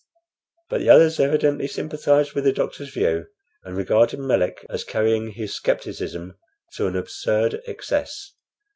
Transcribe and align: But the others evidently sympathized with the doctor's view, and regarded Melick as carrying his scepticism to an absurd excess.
But 0.71 0.79
the 0.81 0.89
others 0.89 1.19
evidently 1.19 1.67
sympathized 1.67 2.33
with 2.33 2.45
the 2.45 2.51
doctor's 2.51 2.91
view, 2.91 3.27
and 3.63 3.77
regarded 3.77 4.17
Melick 4.19 4.65
as 4.67 4.83
carrying 4.83 5.29
his 5.33 5.55
scepticism 5.55 6.39
to 6.77 6.87
an 6.87 6.95
absurd 6.95 7.61
excess. 7.67 8.31